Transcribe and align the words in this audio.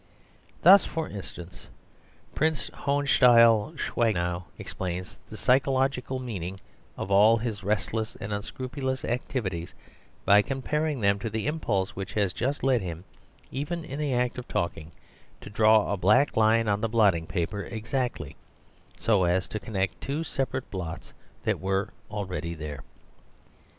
Thus, 0.63 0.83
for 0.83 1.07
instance, 1.07 1.67
Prince 2.33 2.71
Hohenstiel 2.73 3.75
Schwangau 3.77 4.45
explains 4.57 5.19
the 5.29 5.37
psychological 5.37 6.17
meaning 6.17 6.59
of 6.97 7.11
all 7.11 7.37
his 7.37 7.63
restless 7.63 8.15
and 8.15 8.33
unscrupulous 8.33 9.05
activities 9.05 9.75
by 10.25 10.41
comparing 10.41 11.01
them 11.01 11.19
to 11.19 11.29
the 11.29 11.45
impulse 11.45 11.95
which 11.95 12.13
has 12.13 12.33
just 12.33 12.63
led 12.63 12.81
him, 12.81 13.03
even 13.51 13.85
in 13.85 13.99
the 13.99 14.11
act 14.15 14.39
of 14.39 14.47
talking, 14.47 14.91
to 15.39 15.51
draw 15.51 15.93
a 15.93 15.97
black 15.97 16.35
line 16.35 16.67
on 16.67 16.81
the 16.81 16.89
blotting 16.89 17.27
paper 17.27 17.61
exactly, 17.65 18.35
so 18.97 19.25
as 19.25 19.47
to 19.49 19.59
connect 19.59 20.01
two 20.01 20.23
separate 20.23 20.71
blots 20.71 21.13
that 21.43 21.59
were 21.59 21.89
already 22.09 22.55
there. 22.55 22.79